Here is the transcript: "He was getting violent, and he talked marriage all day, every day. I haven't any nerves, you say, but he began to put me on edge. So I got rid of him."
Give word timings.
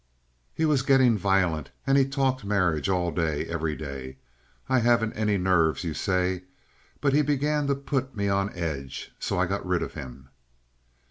"He 0.55 0.65
was 0.65 0.81
getting 0.81 1.15
violent, 1.15 1.69
and 1.85 1.95
he 1.95 2.07
talked 2.07 2.43
marriage 2.43 2.89
all 2.89 3.11
day, 3.11 3.45
every 3.45 3.75
day. 3.75 4.17
I 4.67 4.79
haven't 4.79 5.13
any 5.13 5.37
nerves, 5.37 5.83
you 5.83 5.93
say, 5.93 6.45
but 7.01 7.13
he 7.13 7.21
began 7.21 7.67
to 7.67 7.75
put 7.75 8.15
me 8.17 8.27
on 8.27 8.51
edge. 8.55 9.11
So 9.19 9.37
I 9.37 9.45
got 9.45 9.63
rid 9.63 9.83
of 9.83 9.93
him." 9.93 10.29